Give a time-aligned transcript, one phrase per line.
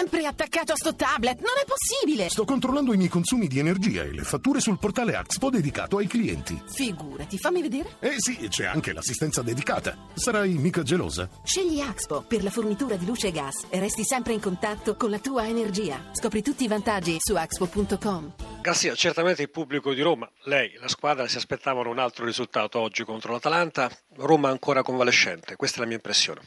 [0.00, 2.30] sempre attaccato a sto tablet, non è possibile!
[2.30, 6.06] Sto controllando i miei consumi di energia e le fatture sul portale Axpo dedicato ai
[6.06, 6.58] clienti.
[6.72, 7.96] Figurati, fammi vedere.
[8.00, 9.94] Eh sì, c'è anche l'assistenza dedicata.
[10.14, 11.28] Sarai mica gelosa?
[11.44, 15.10] Scegli Axpo per la fornitura di luce e gas e resti sempre in contatto con
[15.10, 16.02] la tua energia.
[16.12, 18.32] Scopri tutti i vantaggi su axpo.com.
[18.62, 23.04] Garzia, certamente il pubblico di Roma, lei, la squadra si aspettavano un altro risultato oggi
[23.04, 23.90] contro l'Atalanta.
[24.16, 26.40] Roma ancora convalescente, questa è la mia impressione.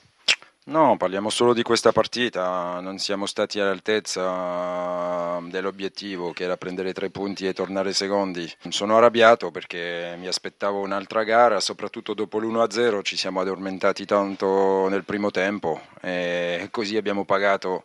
[0.65, 7.09] No, parliamo solo di questa partita, non siamo stati all'altezza dell'obiettivo che era prendere tre
[7.09, 8.49] punti e tornare secondi.
[8.69, 15.03] Sono arrabbiato perché mi aspettavo un'altra gara, soprattutto dopo l'1-0 ci siamo addormentati tanto nel
[15.03, 17.83] primo tempo e così abbiamo pagato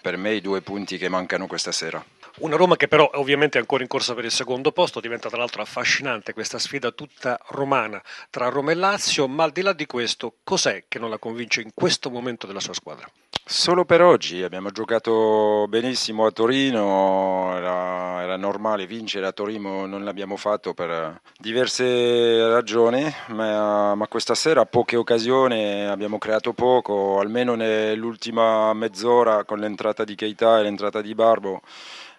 [0.00, 2.02] per me i due punti che mancano questa sera.
[2.40, 5.36] Una Roma che però ovviamente è ancora in corsa per il secondo posto, diventa tra
[5.36, 9.84] l'altro affascinante questa sfida tutta romana tra Roma e Lazio, ma al di là di
[9.84, 13.06] questo, cos'è che non la convince in questo momento della sua squadra?
[13.44, 20.04] Solo per oggi abbiamo giocato benissimo a Torino, era, era, normale vincere a Torino, non
[20.04, 27.54] l'abbiamo fatto per diverse ragioni, ma, ma questa sera poche occasioni, abbiamo creato poco, almeno
[27.54, 31.60] nell'ultima mezz'ora con l'entrata di Keita e l'entrata di Barbo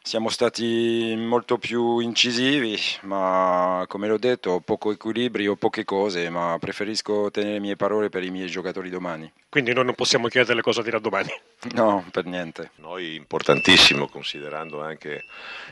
[0.04, 7.30] siamo stati molto più incisivi, ma come l'ho detto, poco equilibrio, poche cose, ma preferisco
[7.30, 9.32] tenere le mie parole per i miei giocatori domani.
[9.48, 11.30] Quindi noi non possiamo chiederle cosa dirà domani?
[11.74, 12.72] No, per niente.
[12.78, 15.26] Noi importantissimo, considerando anche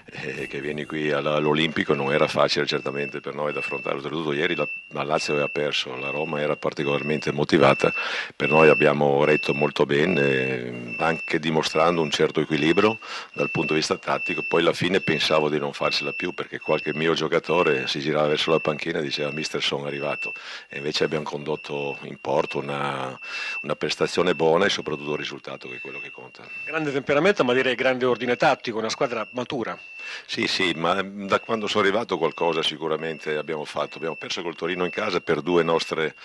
[0.05, 3.95] eh, che vieni qui all'Olimpico, non era facile certamente per noi da affrontare.
[3.95, 7.91] Oltretutto ieri la, la Lazio aveva perso, la Roma era particolarmente motivata,
[8.35, 12.99] per noi abbiamo retto molto bene, anche dimostrando un certo equilibrio
[13.33, 16.59] dal punto di vista tattico tattico, poi alla fine pensavo di non farsela più perché
[16.59, 20.33] qualche mio giocatore si girava verso la panchina e diceva mister sono arrivato.
[20.67, 23.17] E invece abbiamo condotto in porto una,
[23.61, 26.47] una prestazione buona e soprattutto un risultato che è quello che conta.
[26.63, 29.77] Grande temperamento ma direi grande ordine tattico, una squadra matura.
[30.25, 33.97] Sì, sì, ma da quando sono arrivato qualcosa sicuramente abbiamo fatto.
[33.97, 36.15] Abbiamo perso col Torino in casa per due, nostre,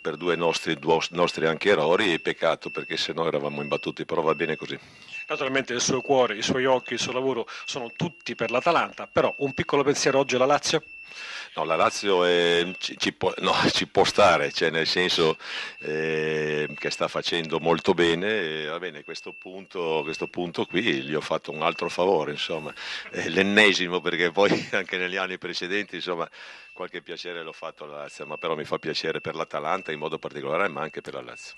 [0.00, 0.76] per due nostri,
[1.10, 4.78] nostri anche errori e peccato perché se no eravamo imbattuti, però va bene così.
[5.28, 9.32] Naturalmente il suo cuore, i suoi occhi, il suo lavoro sono tutti per l'Atalanta, però
[9.38, 10.82] un piccolo pensiero oggi alla Lazio?
[11.56, 15.38] No, la Lazio è, ci, ci, può, no, ci, può, stare, cioè nel senso
[15.78, 21.20] eh, che sta facendo molto bene va bene, questo punto, questo punto qui gli ho
[21.22, 22.74] fatto un altro favore, insomma,
[23.10, 26.28] eh, l'ennesimo perché poi anche negli anni precedenti insomma,
[26.74, 30.18] qualche piacere l'ho fatto alla Lazio, ma però mi fa piacere per l'Atalanta in modo
[30.18, 31.54] particolare ma anche per la Lazio.